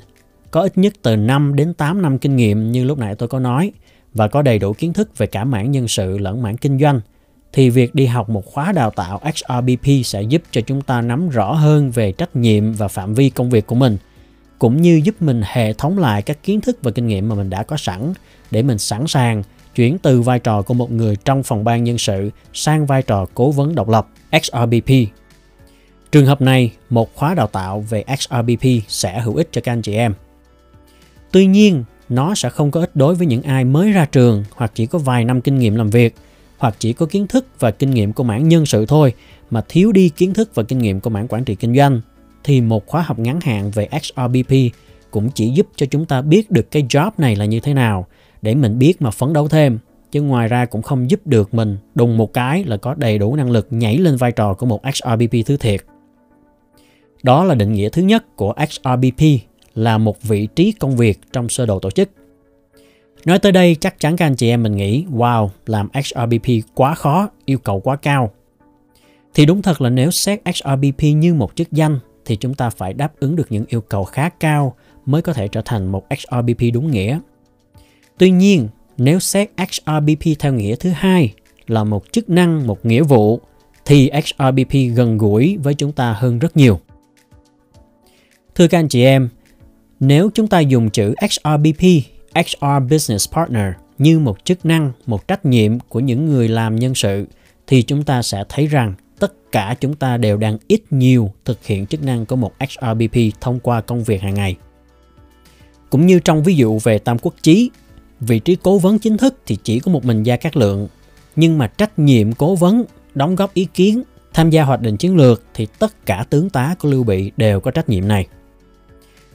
có 0.51 0.61
ít 0.61 0.77
nhất 0.77 0.94
từ 1.01 1.15
5 1.15 1.55
đến 1.55 1.73
8 1.73 2.01
năm 2.01 2.17
kinh 2.17 2.35
nghiệm 2.35 2.71
như 2.71 2.83
lúc 2.83 2.97
nãy 2.97 3.15
tôi 3.15 3.29
có 3.29 3.39
nói 3.39 3.71
và 4.13 4.27
có 4.27 4.41
đầy 4.41 4.59
đủ 4.59 4.73
kiến 4.73 4.94
thức 4.94 5.17
về 5.17 5.27
cả 5.27 5.44
mảng 5.44 5.71
nhân 5.71 5.88
sự 5.88 6.17
lẫn 6.17 6.41
mảng 6.41 6.57
kinh 6.57 6.79
doanh 6.79 7.01
thì 7.53 7.69
việc 7.69 7.95
đi 7.95 8.05
học 8.05 8.29
một 8.29 8.45
khóa 8.45 8.71
đào 8.71 8.91
tạo 8.91 9.21
XRBP 9.35 10.05
sẽ 10.05 10.21
giúp 10.21 10.41
cho 10.51 10.61
chúng 10.61 10.81
ta 10.81 11.01
nắm 11.01 11.29
rõ 11.29 11.53
hơn 11.53 11.91
về 11.91 12.11
trách 12.11 12.35
nhiệm 12.35 12.73
và 12.73 12.88
phạm 12.88 13.13
vi 13.13 13.29
công 13.29 13.50
việc 13.50 13.67
của 13.67 13.75
mình– 13.75 13.97
cũng 14.63 14.81
như 14.81 15.01
giúp 15.03 15.21
mình 15.21 15.41
hệ 15.45 15.73
thống 15.73 15.97
lại 15.97 16.21
các 16.21 16.44
kiến 16.44 16.61
thức 16.61 16.77
và 16.81 16.91
kinh 16.91 17.07
nghiệm 17.07 17.29
mà 17.29 17.35
mình 17.35 17.50
đã 17.50 17.63
có 17.63 17.77
sẵn 17.77 18.13
để 18.51 18.63
mình 18.63 18.77
sẵn 18.77 19.07
sàng 19.07 19.44
chuyển 19.75 19.97
từ 19.97 20.21
vai 20.21 20.39
trò 20.39 20.61
của 20.61 20.73
một 20.73 20.91
người 20.91 21.15
trong 21.15 21.44
phòng 21.44 21.63
ban 21.63 21.83
nhân 21.83 21.97
sự 21.97 22.29
sang 22.53 22.85
vai 22.85 23.01
trò 23.01 23.25
cố 23.33 23.51
vấn 23.51 23.75
độc 23.75 23.89
lập 23.89 24.07
XRBP. 24.41 24.89
Trường 26.13 26.25
hợp 26.25 26.42
này, 26.42 26.71
một 26.89 27.15
khóa 27.15 27.33
đào 27.33 27.48
tạo 27.48 27.86
về 27.89 28.04
XRBP 28.19 28.65
sẽ 28.88 29.21
hữu 29.21 29.36
ích 29.36 29.48
cho 29.51 29.62
các 29.62 29.71
anh 29.71 29.81
chị 29.81 29.95
em. 29.95 30.13
Tuy 31.31 31.45
nhiên, 31.45 31.83
nó 32.10 32.36
sẽ 32.36 32.50
không 32.50 32.71
có 32.71 32.80
ích 32.80 32.95
đối 32.95 33.15
với 33.15 33.27
những 33.27 33.42
ai 33.42 33.65
mới 33.65 33.92
ra 33.92 34.06
trường 34.06 34.44
hoặc 34.56 34.71
chỉ 34.75 34.86
có 34.86 35.00
vài 35.00 35.25
năm 35.25 35.42
kinh 35.42 35.60
nghiệm 35.60 35.75
làm 35.75 35.89
việc 35.89 36.15
hoặc 36.57 36.75
chỉ 36.80 36.94
có 36.94 37.06
kiến 37.06 37.27
thức 37.27 37.45
và 37.60 37.71
kinh 37.71 37.92
nghiệm 37.92 38.13
của 38.13 38.24
mảng 38.24 38.48
nhân 38.48 38.65
sự 38.65 38.86
thôi 38.86 39.13
mà 39.51 39.62
thiếu 39.69 39.92
đi 39.92 40.10
kiến 40.10 40.33
thức 40.33 40.56
và 40.56 40.63
kinh 40.63 40.80
nghiệm 40.80 41.00
của 41.00 41.10
mảng 41.10 41.27
quản 41.27 41.44
trị 41.44 41.56
kinh 41.56 41.75
doanh 41.75 42.01
thì 42.44 42.62
một 42.62 42.88
khóa 42.88 43.01
học 43.01 43.19
ngắn 43.19 43.39
hạn 43.42 43.71
về 43.71 43.89
XRBP 44.01 44.54
cũng 45.12 45.30
chỉ 45.30 45.50
giúp 45.50 45.68
cho 45.75 45.86
chúng 45.86 46.06
ta 46.06 46.21
biết 46.21 46.51
được 46.51 46.71
cái 46.71 46.83
job 46.89 47.12
này 47.18 47.36
là 47.36 47.45
như 47.45 47.60
thế 47.60 47.74
nào 47.74 48.07
để 48.42 48.56
mình 48.56 48.80
biết 48.80 49.01
mà 49.01 49.12
phấn 49.12 49.33
đấu 49.33 49.48
thêm 49.48 49.80
chứ 50.12 50.21
ngoài 50.21 50.48
ra 50.48 50.65
cũng 50.65 50.81
không 50.81 51.10
giúp 51.10 51.27
được 51.27 51.54
mình 51.54 51.77
đùng 51.95 52.18
một 52.18 52.33
cái 52.33 52.63
là 52.63 52.77
có 52.77 52.94
đầy 52.94 53.18
đủ 53.18 53.36
năng 53.36 53.51
lực 53.51 53.68
nhảy 53.69 53.98
lên 53.98 54.15
vai 54.15 54.31
trò 54.31 54.54
của 54.54 54.65
một 54.65 54.81
XRBP 54.94 55.45
thứ 55.45 55.57
thiệt. 55.57 55.81
Đó 57.24 57.44
là 57.44 57.56
định 57.56 57.74
nghĩa 57.74 57.90
thứ 57.90 58.02
nhất 58.02 58.36
của 58.36 58.54
XRBP 58.70 59.24
là 59.75 59.98
một 59.98 60.22
vị 60.22 60.48
trí 60.56 60.72
công 60.72 60.98
việc 60.98 61.20
trong 61.34 61.50
sơ 61.50 61.66
đồ 61.66 61.80
tổ 61.80 61.92
chức. 61.92 62.10
Nói 63.25 63.40
tới 63.40 63.52
đây 63.52 63.75
chắc 63.75 64.00
chắn 64.00 64.18
các 64.18 64.25
anh 64.25 64.36
chị 64.36 64.50
em 64.50 64.64
mình 64.64 64.75
nghĩ 64.75 65.06
wow, 65.12 65.50
làm 65.66 65.90
XRBP 66.04 66.50
quá 66.74 66.96
khó, 66.96 67.30
yêu 67.46 67.58
cầu 67.58 67.80
quá 67.80 67.96
cao. 67.96 68.31
Thì 69.34 69.46
đúng 69.46 69.62
thật 69.62 69.81
là 69.81 69.90
nếu 69.90 70.12
xét 70.12 70.42
XRBP 70.56 71.04
như 71.04 71.34
một 71.34 71.56
chức 71.56 71.72
danh 71.72 72.00
thì 72.25 72.36
chúng 72.36 72.54
ta 72.54 72.70
phải 72.70 72.94
đáp 72.94 73.14
ứng 73.20 73.36
được 73.36 73.48
những 73.50 73.66
yêu 73.68 73.81
cầu 73.81 74.04
khá 74.04 74.30
cao 74.30 74.75
mới 75.06 75.22
có 75.22 75.34
thể 75.34 75.48
trở 75.48 75.62
thành 75.66 75.92
một 75.92 76.04
XRBP 76.18 76.74
đúng 76.74 76.92
nghĩa. 76.92 77.20
Tuy 78.18 78.31
nhiên, 78.31 78.68
nếu 78.98 79.20
xét 79.20 79.50
XRBP 79.72 80.40
theo 80.40 80.54
nghĩa 80.54 80.75
thứ 80.75 80.90
hai 80.90 81.34
là 81.68 81.84
một 81.84 82.12
chức 82.12 82.30
năng, 82.30 82.68
một 82.68 82.86
nghĩa 82.86 83.02
vụ 83.02 83.40
thì 83.86 84.12
XRBP 84.25 84.96
gần 84.96 85.18
gũi 85.18 85.58
với 85.64 85.74
chúng 85.74 85.92
ta 85.92 86.14
hơn 86.14 86.40
rất 86.40 86.58
nhiều. 86.58 86.80
Thưa 88.55 88.67
các 88.67 88.79
anh 88.79 88.88
chị 88.88 89.03
em, 89.03 89.29
nếu 90.00 90.29
chúng 90.33 90.47
ta 90.47 90.59
dùng 90.59 90.89
chữ 90.89 91.13
XRBP, 91.29 91.81
hr 92.35 92.91
Business 92.91 93.33
Partner 93.33 93.73
như 93.97 94.19
một 94.19 94.45
chức 94.45 94.65
năng, 94.65 94.91
một 95.05 95.27
trách 95.27 95.45
nhiệm 95.45 95.79
của 95.79 96.00
những 96.00 96.25
người 96.25 96.47
làm 96.47 96.75
nhân 96.75 96.95
sự 96.95 97.25
thì 97.67 97.81
chúng 97.81 98.03
ta 98.03 98.21
sẽ 98.21 98.44
thấy 98.50 98.67
rằng 98.67 98.94
tất 99.19 99.51
cả 99.51 99.75
chúng 99.79 99.95
ta 99.95 100.17
đều 100.17 100.38
đang 100.38 100.57
ít 100.67 100.81
nhiều 100.89 101.31
thực 101.45 101.65
hiện 101.65 101.86
chức 101.86 102.03
năng 102.03 102.25
của 102.25 102.36
một 102.36 102.51
XRBP 102.69 103.17
thông 103.41 103.60
qua 103.60 103.81
công 103.81 104.03
việc 104.03 104.22
hàng 104.22 104.33
ngày. 104.33 104.55
Cũng 105.89 106.05
như 106.05 106.19
trong 106.19 106.43
ví 106.43 106.55
dụ 106.55 106.79
về 106.79 107.00
Tam 107.00 107.17
Quốc 107.19 107.33
Chí, 107.41 107.69
vị 108.19 108.39
trí 108.39 108.55
cố 108.63 108.77
vấn 108.77 109.00
chính 109.00 109.17
thức 109.17 109.38
thì 109.45 109.57
chỉ 109.63 109.79
có 109.79 109.91
một 109.91 110.05
mình 110.05 110.24
Gia 110.24 110.36
Cát 110.36 110.57
Lượng, 110.57 110.88
nhưng 111.36 111.57
mà 111.57 111.67
trách 111.67 112.00
nhiệm 112.00 112.33
cố 112.33 112.55
vấn, 112.55 112.83
đóng 113.15 113.36
góp 113.36 113.53
ý 113.53 113.67
kiến, 113.74 114.03
tham 114.33 114.50
gia 114.50 114.63
hoạch 114.63 114.81
định 114.81 114.98
chiến 114.98 115.15
lược 115.15 115.43
thì 115.53 115.67
tất 115.79 116.05
cả 116.05 116.25
tướng 116.29 116.50
tá 116.50 116.75
của 116.79 116.89
Lưu 116.89 117.03
Bị 117.03 117.31
đều 117.38 117.60
có 117.60 117.72
trách 117.72 117.89
nhiệm 117.89 118.07
này. 118.07 118.27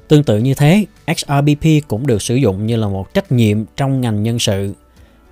Tương 0.08 0.24
tự 0.24 0.38
như 0.38 0.54
thế, 0.54 0.84
XRBP 1.16 1.88
cũng 1.88 2.06
được 2.06 2.22
sử 2.22 2.34
dụng 2.34 2.66
như 2.66 2.76
là 2.76 2.88
một 2.88 3.14
trách 3.14 3.32
nhiệm 3.32 3.64
trong 3.76 4.00
ngành 4.00 4.22
nhân 4.22 4.38
sự, 4.38 4.72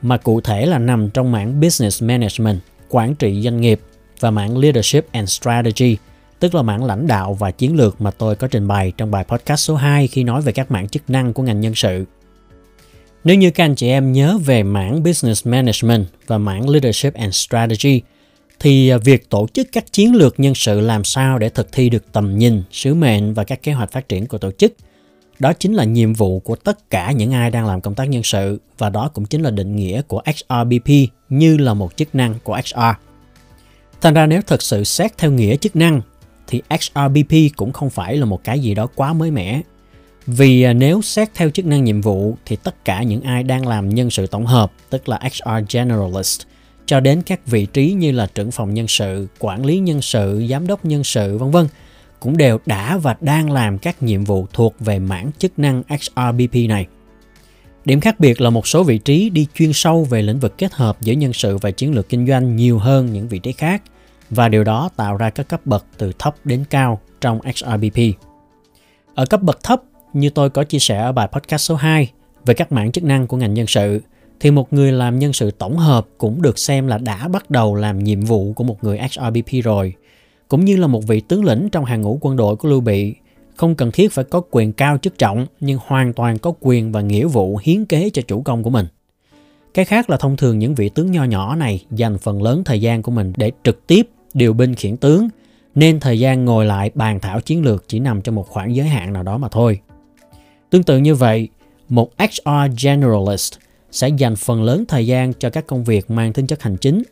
mà 0.03 0.17
cụ 0.17 0.41
thể 0.41 0.67
là 0.67 0.79
nằm 0.79 1.11
trong 1.11 1.33
mảng 1.33 1.61
Business 1.61 2.03
Management, 2.03 2.61
quản 2.89 3.15
trị 3.15 3.41
doanh 3.43 3.61
nghiệp 3.61 3.81
và 4.21 4.31
mảng 4.31 4.59
Leadership 4.59 5.13
and 5.13 5.31
Strategy, 5.31 5.97
tức 6.41 6.55
là 6.55 6.63
mảng 6.63 6.85
lãnh 6.85 7.07
đạo 7.07 7.35
và 7.35 7.51
chiến 7.51 7.77
lược 7.77 8.01
mà 8.01 8.11
tôi 8.11 8.37
có 8.37 8.47
trình 8.47 8.69
bày 8.69 8.93
trong 8.97 9.11
bài 9.11 9.25
podcast 9.25 9.61
số 9.61 9.75
2 9.75 10.07
khi 10.07 10.25
nói 10.25 10.43
về 10.43 10.53
các 10.53 10.71
mảng 10.71 10.89
chức 10.89 11.11
năng 11.11 11.33
của 11.33 11.43
ngành 11.43 11.61
nhân 11.61 11.75
sự. 11.75 12.05
Nếu 13.25 13.37
như 13.37 13.51
các 13.51 13.65
anh 13.65 13.75
chị 13.75 13.89
em 13.89 14.13
nhớ 14.13 14.39
về 14.45 14.63
mảng 14.63 15.03
Business 15.03 15.47
Management 15.47 16.07
và 16.27 16.39
mảng 16.39 16.69
Leadership 16.69 17.15
and 17.15 17.35
Strategy, 17.35 18.01
thì 18.61 18.89
à, 18.89 18.99
việc 18.99 19.31
tổ 19.31 19.47
chức 19.53 19.69
các 19.73 19.93
chiến 19.93 20.15
lược 20.15 20.41
nhân 20.41 20.55
sự 20.55 20.81
làm 20.81 21.05
sao 21.05 21.39
để 21.39 21.49
thực 21.49 21.73
thi 21.73 21.91
được 21.91 22.13
tầm 22.13 22.39
nhìn, 22.39 22.63
sứ 22.73 22.95
mệnh 22.95 23.35
và 23.35 23.45
các 23.45 23.63
kế 23.63 23.73
hoạch 23.73 23.93
phát 23.93 24.09
triển 24.09 24.27
của 24.27 24.39
tổ 24.39 24.51
chức 24.51 24.73
đó 25.39 25.53
chính 25.53 25.75
là 25.75 25.85
nhiệm 25.85 26.13
vụ 26.13 26.39
của 26.39 26.57
tất 26.57 26.91
cả 26.91 27.13
những 27.13 27.33
ai 27.33 27.51
đang 27.51 27.67
làm 27.67 27.81
công 27.81 27.95
tác 27.95 28.05
nhân 28.05 28.23
sự 28.23 28.61
và 28.79 28.91
đó 28.91 29.11
cũng 29.15 29.25
chính 29.25 29.43
là 29.43 29.51
định 29.51 29.77
nghĩa 29.77 30.03
của 30.03 30.23
XRBP 30.37 30.91
như 31.29 31.57
là 31.57 31.75
một 31.75 31.97
chức 31.97 32.15
năng 32.15 32.35
của 32.45 32.57
HR 32.57 32.81
Thành 34.01 34.15
ra 34.15 34.27
nếu 34.27 34.43
thật 34.47 34.63
sự 34.63 34.85
xét 34.85 35.19
theo 35.19 35.31
nghĩa 35.31 35.57
chức 35.57 35.77
năng 35.77 36.01
thì 36.47 36.63
XRBP 36.81 37.57
cũng 37.57 37.73
không 37.73 37.91
phải 37.91 38.17
là 38.17 38.25
một 38.25 38.45
cái 38.45 38.61
gì 38.61 38.75
đó 38.75 38.87
quá 38.95 39.13
mới 39.13 39.31
mẻ. 39.31 39.61
Vì 40.27 40.63
à, 40.63 40.73
nếu 40.73 41.03
xét 41.03 41.35
theo 41.35 41.51
chức 41.51 41.67
năng 41.67 41.85
nhiệm 41.85 42.01
vụ 42.01 42.37
thì 42.45 42.57
tất 42.57 42.85
cả 42.85 43.03
những 43.03 43.21
ai 43.21 43.43
đang 43.43 43.67
làm 43.67 43.89
nhân 43.89 44.11
sự 44.11 44.27
tổng 44.27 44.47
hợp, 44.47 44.73
tức 44.91 45.09
là 45.09 45.21
HR 45.23 45.65
Generalist, 45.73 46.41
cho 46.87 47.01
đến 47.01 47.23
các 47.23 47.47
vị 47.47 47.67
trí 47.67 47.93
như 47.93 48.13
là 48.13 48.27
trưởng 48.35 48.51
phòng 48.51 48.75
nhân 48.75 48.89
sự, 48.89 49.29
quản 49.39 49.65
lý 49.65 49.79
nhân 49.79 50.03
sự, 50.03 50.47
giám 50.51 50.67
đốc 50.67 50.85
nhân 50.85 51.05
sự, 51.05 51.39
vân 51.39 51.51
vân 51.51 51.67
cũng 52.21 52.37
đều 52.37 52.59
đã 52.67 52.99
và 52.99 53.17
đang 53.21 53.51
làm 53.51 53.79
các 53.79 54.03
nhiệm 54.03 54.25
vụ 54.25 54.47
thuộc 54.53 54.75
về 54.81 54.99
mảng 54.99 55.31
chức 55.39 55.59
năng 55.59 55.83
XRBP 56.01 56.55
này. 56.69 56.87
Điểm 57.85 58.01
khác 58.01 58.21
biệt 58.21 58.41
là 58.41 58.51
một 58.51 58.67
số 58.67 58.83
vị 58.83 58.99
trí 58.99 59.31
đi 59.31 59.47
chuyên 59.55 59.73
sâu 59.73 60.05
về 60.05 60.23
lĩnh 60.23 60.39
vực 60.39 60.59
kết 60.59 60.73
hợp 60.73 60.97
giữa 61.01 61.13
nhân 61.13 61.33
sự 61.33 61.57
và 61.57 61.71
chiến 61.71 61.95
lược 61.95 62.09
kinh 62.09 62.27
doanh 62.27 62.57
nhiều 62.57 62.79
hơn 62.79 63.13
những 63.13 63.29
vị 63.29 63.39
trí 63.39 63.53
khác 63.53 63.83
và 64.31 64.49
điều 64.49 64.65
đó 64.65 64.91
tạo 64.97 65.17
ra 65.17 65.31
các 65.31 65.49
cấp 65.49 65.67
bậc 65.67 65.85
từ 65.99 66.13
thấp 66.19 66.35
đến 66.45 66.65
cao 66.71 67.01
trong 67.21 67.41
XRBP. 67.55 67.99
Ở 69.15 69.27
cấp 69.27 69.43
bậc 69.43 69.63
thấp, 69.63 69.83
như 70.13 70.31
tôi 70.31 70.51
có 70.51 70.65
chia 70.65 70.79
sẻ 70.79 70.99
ở 70.99 71.13
bài 71.13 71.29
podcast 71.33 71.63
số 71.63 71.75
2 71.75 72.13
về 72.45 72.55
các 72.55 72.73
mảng 72.73 72.93
chức 72.93 73.05
năng 73.05 73.27
của 73.27 73.37
ngành 73.37 73.55
nhân 73.55 73.67
sự, 73.67 74.01
thì 74.41 74.51
một 74.51 74.73
người 74.73 74.93
làm 74.93 75.19
nhân 75.19 75.33
sự 75.33 75.51
tổng 75.51 75.77
hợp 75.77 76.07
cũng 76.19 76.43
được 76.43 76.59
xem 76.59 76.87
là 76.87 76.99
đã 76.99 77.29
bắt 77.29 77.51
đầu 77.51 77.75
làm 77.75 77.99
nhiệm 77.99 78.21
vụ 78.21 78.53
của 78.53 78.65
một 78.65 78.85
người 78.85 78.99
HRBP 78.99 79.65
rồi. 79.65 79.95
Cũng 80.49 80.65
như 80.65 80.77
là 80.77 80.87
một 80.87 81.07
vị 81.07 81.21
tướng 81.21 81.45
lĩnh 81.45 81.69
trong 81.73 81.85
hàng 81.85 82.03
ngũ 82.03 82.19
quân 82.21 82.37
đội 82.37 82.57
của 82.57 82.69
Lưu 82.69 82.81
Bị, 82.81 83.15
không 83.57 83.75
cần 83.75 83.91
thiết 83.91 84.13
phải 84.13 84.25
có 84.25 84.43
quyền 84.51 84.73
cao 84.73 84.99
chức 84.99 85.19
trọng 85.19 85.47
nhưng 85.61 85.79
hoàn 85.87 86.13
toàn 86.13 86.39
có 86.39 86.53
quyền 86.61 86.93
và 86.93 87.01
nghĩa 87.01 87.27
vụ 87.27 87.59
hiến 87.63 87.85
kế 87.85 88.11
cho 88.11 88.23
chủ 88.23 88.43
công 88.43 88.63
của 88.63 88.71
mình. 88.71 88.87
Cái 89.75 89.85
khác 89.85 90.11
là 90.11 90.17
thông 90.17 90.37
thường 90.37 90.59
những 90.59 90.75
vị 90.75 90.89
tướng 90.89 91.11
nho 91.11 91.25
nhỏ 91.25 91.57
này 91.57 91.85
dành 91.91 92.19
phần 92.19 92.43
lớn 92.43 92.65
thời 92.65 92.81
gian 92.81 93.03
của 93.03 93.13
mình 93.13 93.33
để 93.37 93.51
trực 93.65 93.87
tiếp 93.87 94.09
điều 94.35 94.53
binh 94.53 94.75
khiển 94.75 94.97
tướng, 94.97 95.29
nên 95.75 96.01
thời 96.01 96.21
gian 96.21 96.45
ngồi 96.45 96.67
lại 96.67 96.91
bàn 96.95 97.21
thảo 97.21 97.41
chiến 97.41 97.65
lược 97.65 97.85
chỉ 97.89 97.99
nằm 97.99 98.23
trong 98.23 98.35
một 98.35 98.49
khoảng 98.49 98.75
giới 98.77 98.87
hạn 98.87 99.13
nào 99.13 99.23
đó 99.23 99.39
mà 99.39 99.49
thôi. 99.49 99.81
Tương 100.71 100.83
tự 100.83 100.99
như 100.99 101.15
vậy, 101.15 101.49
một 101.89 102.11
HR 102.19 102.83
Generalist 102.83 103.53
sẽ 103.97 104.09
dành 104.09 104.37
phần 104.37 104.63
lớn 104.63 104.85
thời 104.89 105.07
gian 105.07 105.33
cho 105.33 105.51
các 105.51 105.67
công 105.67 105.85
việc 105.85 106.11
mang 106.11 106.33
tính 106.33 106.47
chất 106.47 106.63
hành 106.63 106.77
chính, 106.77 107.03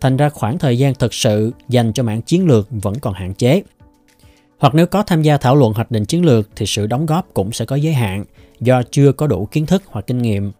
thành 0.00 0.16
ra 0.16 0.28
khoảng 0.28 0.58
thời 0.58 0.78
gian 0.78 0.94
thực 0.94 1.14
sự 1.14 1.52
dành 1.68 1.92
cho 1.92 2.02
mảng 2.02 2.22
chiến 2.22 2.46
lược 2.46 2.68
vẫn 2.70 2.94
còn 2.98 3.14
hạn 3.14 3.34
chế. 3.34 3.62
Hoặc 4.58 4.74
nếu 4.74 4.86
có 4.86 5.02
tham 5.02 5.22
gia 5.22 5.36
thảo 5.36 5.56
luận 5.56 5.72
hoạch 5.72 5.90
định 5.90 6.04
chiến 6.04 6.24
lược 6.24 6.48
thì 6.56 6.66
sự 6.66 6.86
đóng 6.86 7.06
góp 7.06 7.34
cũng 7.34 7.52
sẽ 7.52 7.64
có 7.64 7.76
giới 7.76 7.92
hạn 7.92 8.24
do 8.60 8.82
chưa 8.90 9.12
có 9.12 9.26
đủ 9.26 9.46
kiến 9.46 9.66
thức 9.66 9.82
hoặc 9.86 10.06
kinh 10.06 10.18
nghiệm. 10.18 10.52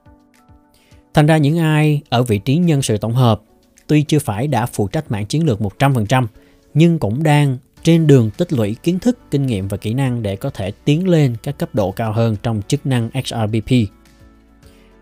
Thành 1.14 1.26
ra 1.26 1.36
những 1.36 1.58
ai 1.58 2.00
ở 2.08 2.22
vị 2.22 2.38
trí 2.38 2.56
nhân 2.56 2.82
sự 2.82 2.98
tổng 2.98 3.14
hợp 3.14 3.42
tuy 3.86 4.02
chưa 4.02 4.18
phải 4.18 4.46
đã 4.46 4.66
phụ 4.66 4.88
trách 4.88 5.10
mảng 5.10 5.26
chiến 5.26 5.46
lược 5.46 5.60
100% 5.60 6.26
nhưng 6.74 6.98
cũng 6.98 7.22
đang 7.22 7.58
trên 7.82 8.06
đường 8.06 8.30
tích 8.30 8.52
lũy 8.52 8.76
kiến 8.82 8.98
thức, 8.98 9.18
kinh 9.30 9.46
nghiệm 9.46 9.68
và 9.68 9.76
kỹ 9.76 9.94
năng 9.94 10.22
để 10.22 10.36
có 10.36 10.50
thể 10.50 10.72
tiến 10.84 11.08
lên 11.08 11.36
các 11.42 11.58
cấp 11.58 11.74
độ 11.74 11.90
cao 11.90 12.12
hơn 12.12 12.36
trong 12.42 12.62
chức 12.68 12.86
năng 12.86 13.10
XRBP 13.24 13.70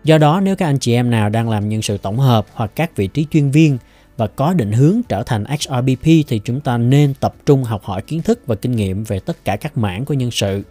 Do 0.03 0.17
đó, 0.17 0.41
nếu 0.43 0.55
các 0.55 0.65
anh 0.65 0.79
chị 0.79 0.93
em 0.93 1.09
nào 1.09 1.29
đang 1.29 1.49
làm 1.49 1.69
nhân 1.69 1.81
sự 1.81 1.97
tổng 1.97 2.19
hợp 2.19 2.45
hoặc 2.53 2.71
các 2.75 2.95
vị 2.95 3.07
trí 3.07 3.25
chuyên 3.31 3.51
viên 3.51 3.77
và 4.17 4.27
có 4.27 4.53
định 4.53 4.71
hướng 4.71 5.01
trở 5.09 5.23
thành 5.23 5.45
HRBP 5.45 6.03
thì 6.03 6.41
chúng 6.43 6.61
ta 6.61 6.77
nên 6.77 7.13
tập 7.13 7.35
trung 7.45 7.63
học 7.63 7.83
hỏi 7.83 8.01
kiến 8.01 8.21
thức 8.21 8.39
và 8.47 8.55
kinh 8.55 8.71
nghiệm 8.71 9.03
về 9.03 9.19
tất 9.19 9.45
cả 9.45 9.55
các 9.55 9.77
mảng 9.77 10.05
của 10.05 10.13
nhân 10.13 10.31
sự. 10.31 10.63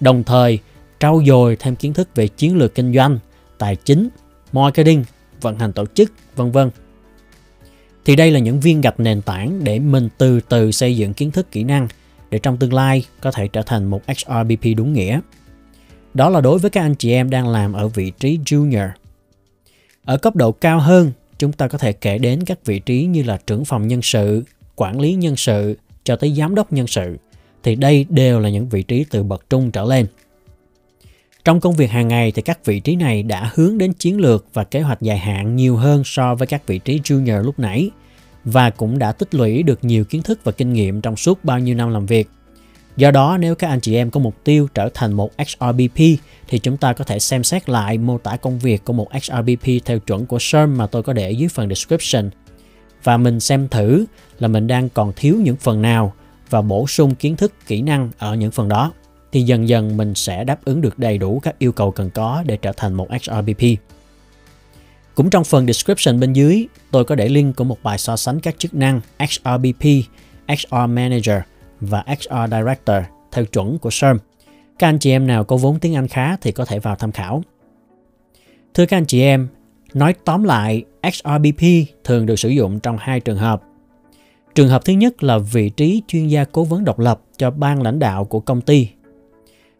Đồng 0.00 0.24
thời, 0.24 0.58
trau 1.00 1.22
dồi 1.26 1.56
thêm 1.56 1.76
kiến 1.76 1.94
thức 1.94 2.08
về 2.14 2.28
chiến 2.28 2.56
lược 2.56 2.74
kinh 2.74 2.94
doanh, 2.94 3.18
tài 3.58 3.76
chính, 3.76 4.08
marketing, 4.52 5.04
vận 5.40 5.58
hành 5.58 5.72
tổ 5.72 5.86
chức, 5.86 6.12
vân 6.36 6.52
vân. 6.52 6.70
Thì 8.04 8.16
đây 8.16 8.30
là 8.30 8.38
những 8.38 8.60
viên 8.60 8.80
gạch 8.80 9.00
nền 9.00 9.22
tảng 9.22 9.64
để 9.64 9.78
mình 9.78 10.08
từ 10.18 10.40
từ 10.40 10.72
xây 10.72 10.96
dựng 10.96 11.14
kiến 11.14 11.30
thức 11.30 11.50
kỹ 11.50 11.64
năng 11.64 11.88
để 12.30 12.38
trong 12.38 12.56
tương 12.56 12.72
lai 12.72 13.04
có 13.20 13.30
thể 13.30 13.48
trở 13.48 13.62
thành 13.62 13.84
một 13.84 14.02
HRBP 14.06 14.64
đúng 14.76 14.92
nghĩa. 14.92 15.20
Đó 16.14 16.30
là 16.30 16.40
đối 16.40 16.58
với 16.58 16.70
các 16.70 16.80
anh 16.80 16.94
chị 16.94 17.12
em 17.12 17.30
đang 17.30 17.48
làm 17.48 17.72
ở 17.72 17.88
vị 17.88 18.12
trí 18.18 18.38
junior. 18.38 18.90
Ở 20.04 20.16
cấp 20.16 20.36
độ 20.36 20.52
cao 20.52 20.80
hơn, 20.80 21.12
chúng 21.38 21.52
ta 21.52 21.68
có 21.68 21.78
thể 21.78 21.92
kể 21.92 22.18
đến 22.18 22.44
các 22.44 22.58
vị 22.64 22.78
trí 22.78 23.04
như 23.04 23.22
là 23.22 23.38
trưởng 23.46 23.64
phòng 23.64 23.88
nhân 23.88 24.02
sự, 24.02 24.42
quản 24.76 25.00
lý 25.00 25.14
nhân 25.14 25.36
sự 25.36 25.76
cho 26.04 26.16
tới 26.16 26.34
giám 26.34 26.54
đốc 26.54 26.72
nhân 26.72 26.86
sự. 26.86 27.16
Thì 27.62 27.74
đây 27.74 28.06
đều 28.08 28.40
là 28.40 28.48
những 28.48 28.68
vị 28.68 28.82
trí 28.82 29.04
từ 29.10 29.22
bậc 29.22 29.50
trung 29.50 29.70
trở 29.70 29.84
lên. 29.84 30.06
Trong 31.44 31.60
công 31.60 31.76
việc 31.76 31.90
hàng 31.90 32.08
ngày 32.08 32.32
thì 32.32 32.42
các 32.42 32.64
vị 32.64 32.80
trí 32.80 32.96
này 32.96 33.22
đã 33.22 33.50
hướng 33.54 33.78
đến 33.78 33.92
chiến 33.92 34.20
lược 34.20 34.46
và 34.54 34.64
kế 34.64 34.80
hoạch 34.80 35.02
dài 35.02 35.18
hạn 35.18 35.56
nhiều 35.56 35.76
hơn 35.76 36.02
so 36.04 36.34
với 36.34 36.46
các 36.46 36.66
vị 36.66 36.78
trí 36.78 37.00
junior 37.00 37.42
lúc 37.42 37.58
nãy 37.58 37.90
và 38.44 38.70
cũng 38.70 38.98
đã 38.98 39.12
tích 39.12 39.34
lũy 39.34 39.62
được 39.62 39.84
nhiều 39.84 40.04
kiến 40.04 40.22
thức 40.22 40.40
và 40.44 40.52
kinh 40.52 40.72
nghiệm 40.72 41.00
trong 41.00 41.16
suốt 41.16 41.44
bao 41.44 41.58
nhiêu 41.58 41.74
năm 41.74 41.90
làm 41.90 42.06
việc. 42.06 42.28
Do 42.98 43.10
đó, 43.10 43.36
nếu 43.40 43.54
các 43.54 43.68
anh 43.68 43.80
chị 43.80 43.94
em 43.94 44.10
có 44.10 44.20
mục 44.20 44.44
tiêu 44.44 44.68
trở 44.74 44.88
thành 44.94 45.12
một 45.12 45.30
HRBP 45.38 45.96
thì 46.48 46.58
chúng 46.58 46.76
ta 46.76 46.92
có 46.92 47.04
thể 47.04 47.18
xem 47.18 47.44
xét 47.44 47.68
lại 47.68 47.98
mô 47.98 48.18
tả 48.18 48.36
công 48.36 48.58
việc 48.58 48.84
của 48.84 48.92
một 48.92 49.08
HRBP 49.12 49.84
theo 49.84 49.98
chuẩn 49.98 50.26
của 50.26 50.38
SERM 50.38 50.78
mà 50.78 50.86
tôi 50.86 51.02
có 51.02 51.12
để 51.12 51.30
dưới 51.30 51.48
phần 51.48 51.68
description. 51.68 52.30
Và 53.02 53.16
mình 53.16 53.40
xem 53.40 53.68
thử 53.68 54.04
là 54.38 54.48
mình 54.48 54.66
đang 54.66 54.88
còn 54.88 55.12
thiếu 55.16 55.36
những 55.42 55.56
phần 55.56 55.82
nào 55.82 56.12
và 56.50 56.62
bổ 56.62 56.86
sung 56.86 57.14
kiến 57.14 57.36
thức, 57.36 57.52
kỹ 57.66 57.82
năng 57.82 58.10
ở 58.18 58.34
những 58.34 58.50
phần 58.50 58.68
đó. 58.68 58.92
Thì 59.32 59.42
dần 59.42 59.68
dần 59.68 59.96
mình 59.96 60.14
sẽ 60.14 60.44
đáp 60.44 60.64
ứng 60.64 60.80
được 60.80 60.98
đầy 60.98 61.18
đủ 61.18 61.40
các 61.40 61.58
yêu 61.58 61.72
cầu 61.72 61.90
cần 61.90 62.10
có 62.10 62.42
để 62.46 62.56
trở 62.56 62.72
thành 62.76 62.94
một 62.94 63.08
HRBP. 63.10 63.62
Cũng 65.14 65.30
trong 65.30 65.44
phần 65.44 65.66
description 65.66 66.20
bên 66.20 66.32
dưới, 66.32 66.66
tôi 66.90 67.04
có 67.04 67.14
để 67.14 67.28
link 67.28 67.56
của 67.56 67.64
một 67.64 67.78
bài 67.82 67.98
so 67.98 68.16
sánh 68.16 68.40
các 68.40 68.58
chức 68.58 68.74
năng 68.74 69.00
HRBP, 69.18 69.84
HR 70.48 70.88
Manager 70.88 71.40
và 71.80 72.04
HR 72.06 72.50
Director 72.50 72.96
theo 73.32 73.44
chuẩn 73.44 73.78
của 73.78 73.90
SERM. 73.90 74.18
Các 74.78 74.88
anh 74.88 74.98
chị 74.98 75.10
em 75.10 75.26
nào 75.26 75.44
có 75.44 75.56
vốn 75.56 75.78
tiếng 75.78 75.94
Anh 75.94 76.08
khá 76.08 76.36
thì 76.36 76.52
có 76.52 76.64
thể 76.64 76.78
vào 76.78 76.96
tham 76.96 77.12
khảo. 77.12 77.42
Thưa 78.74 78.86
các 78.86 78.96
anh 78.96 79.06
chị 79.06 79.22
em, 79.22 79.48
nói 79.94 80.14
tóm 80.24 80.44
lại, 80.44 80.84
HRBP 81.02 81.62
thường 82.04 82.26
được 82.26 82.38
sử 82.38 82.48
dụng 82.48 82.80
trong 82.80 82.96
hai 83.00 83.20
trường 83.20 83.38
hợp. 83.38 83.62
Trường 84.54 84.68
hợp 84.68 84.84
thứ 84.84 84.92
nhất 84.92 85.22
là 85.22 85.38
vị 85.38 85.70
trí 85.70 86.02
chuyên 86.08 86.28
gia 86.28 86.44
cố 86.44 86.64
vấn 86.64 86.84
độc 86.84 86.98
lập 86.98 87.20
cho 87.36 87.50
ban 87.50 87.82
lãnh 87.82 87.98
đạo 87.98 88.24
của 88.24 88.40
công 88.40 88.60
ty. 88.60 88.88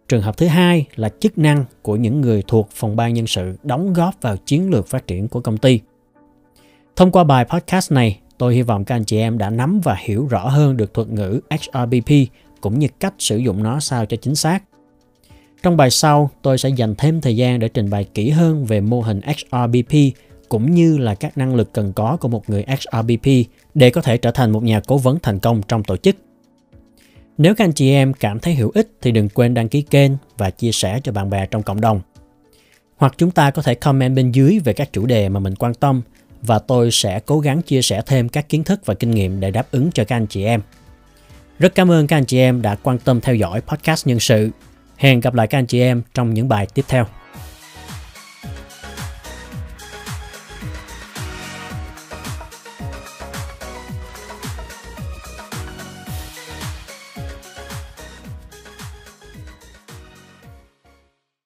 Trường 0.09 0.23
hợp 0.23 0.37
thứ 0.37 0.47
hai 0.47 0.87
là 0.97 1.09
chức 1.21 1.39
năng 1.39 1.65
của 1.83 1.97
những 1.97 2.21
người 2.21 2.43
thuộc 2.49 2.69
phòng 2.71 2.97
ban 2.97 3.15
nhân 3.15 3.27
sự 3.27 3.57
đóng 3.63 3.93
góp 3.93 4.15
vào 4.23 4.37
chiến 4.37 4.71
lược 4.71 4.87
phát 4.87 5.07
triển 5.07 5.29
của 5.29 5.41
công 5.41 5.59
ty. 5.59 5.81
Thông 6.97 7.13
qua 7.13 7.25
bài 7.25 7.45
podcast 7.45 7.93
này, 7.93 8.21
Tôi 8.39 8.55
hy 8.55 8.63
vọng 8.63 8.85
các 8.85 8.95
anh 8.95 9.05
chị 9.05 9.19
em 9.19 9.39
đã 9.39 9.51
nắm 9.51 9.81
và 9.85 9.97
hiểu 9.99 10.27
rõ 10.27 10.49
hơn 10.49 10.77
được 10.77 10.95
thuật 10.95 11.09
ngữ 11.09 11.41
HRBP 11.51 12.13
cũng 12.61 12.79
như 12.79 12.89
cách 13.01 13.15
sử 13.19 13.37
dụng 13.37 13.63
nó 13.63 13.81
sao 13.81 14.07
cho 14.07 14.17
chính 14.17 14.35
xác. 14.35 14.63
Trong 15.63 15.77
bài 15.77 15.91
sau, 15.91 16.31
tôi 16.43 16.59
sẽ 16.59 16.69
dành 16.69 16.95
thêm 16.95 17.21
thời 17.21 17.37
gian 17.37 17.59
để 17.59 17.69
trình 17.69 17.91
bày 17.91 18.05
kỹ 18.05 18.31
hơn 18.31 18.65
về 18.65 18.81
mô 18.81 19.01
hình 19.01 19.21
HRBP 19.21 19.95
cũng 20.49 20.75
như 20.75 20.99
là 20.99 21.15
các 21.15 21.39
năng 21.39 21.55
lực 21.55 21.73
cần 21.73 21.93
có 21.93 22.17
của 22.21 22.29
một 22.29 22.51
người 22.51 22.65
HRBP 22.69 23.27
để 23.75 23.91
có 23.91 24.03
thể 24.03 24.17
trở 24.17 24.31
thành 24.31 24.51
một 24.51 24.63
nhà 24.63 24.81
cố 24.87 24.99
vấn 24.99 25.19
thành 25.23 25.39
công 25.39 25.63
trong 25.69 25.83
tổ 25.83 25.97
chức. 25.97 26.17
Nếu 27.39 27.55
các 27.55 27.65
anh 27.65 27.73
chị 27.73 27.91
em 27.91 28.13
cảm 28.13 28.39
thấy 28.39 28.55
hữu 28.55 28.71
ích 28.75 28.89
thì 29.03 29.13
đừng 29.13 29.29
quên 29.29 29.55
đăng 29.55 29.69
ký 29.69 29.83
kênh 29.83 30.13
và 30.39 30.51
chia 30.51 30.73
sẻ 30.73 31.01
cho 31.05 31.13
bạn 31.13 31.31
bè 31.31 31.47
trong 31.47 31.63
cộng 31.63 31.81
đồng. 31.81 32.01
Hoặc 32.97 33.15
chúng 33.17 33.31
ta 33.31 33.51
có 33.51 33.63
thể 33.63 33.75
comment 33.75 34.17
bên 34.17 34.33
dưới 34.33 34.59
về 34.59 34.73
các 34.73 34.93
chủ 34.93 35.07
đề 35.07 35.29
mà 35.29 35.41
mình 35.41 35.55
quan 35.55 35.75
tâm 35.75 36.03
và 36.43 36.59
tôi 36.59 36.91
sẽ 36.91 37.21
cố 37.27 37.41
gắng 37.41 37.63
chia 37.63 37.83
sẻ 37.83 38.03
thêm 38.07 38.29
các 38.29 38.49
kiến 38.49 38.65
thức 38.65 38.87
và 38.87 38.95
kinh 38.95 39.11
nghiệm 39.11 39.41
để 39.41 39.51
đáp 39.51 39.67
ứng 39.71 39.91
cho 39.95 40.05
các 40.05 40.17
anh 40.17 40.27
chị 40.27 40.45
em. 40.45 40.61
Rất 41.59 41.75
cảm 41.75 41.91
ơn 41.91 42.07
các 42.07 42.17
anh 42.17 42.25
chị 42.25 42.39
em 42.39 42.63
đã 42.63 42.75
quan 42.75 42.99
tâm 42.99 43.21
theo 43.21 43.35
dõi 43.35 43.61
podcast 43.61 44.07
nhân 44.07 44.21
sự. 44.21 44.51
Hẹn 44.97 45.21
gặp 45.21 45.35
lại 45.35 45.47
các 45.47 45.59
anh 45.59 45.67
chị 45.67 45.81
em 45.81 46.03
trong 46.15 46.35
những 46.35 46.49
bài 46.49 46.67
tiếp 46.75 46.85
theo. 46.89 47.07